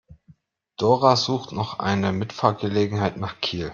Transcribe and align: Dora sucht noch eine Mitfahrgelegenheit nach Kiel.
Dora 0.77 1.15
sucht 1.15 1.51
noch 1.51 1.77
eine 1.77 2.11
Mitfahrgelegenheit 2.11 3.17
nach 3.17 3.39
Kiel. 3.39 3.69